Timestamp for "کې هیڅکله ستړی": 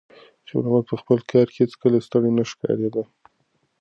1.53-2.31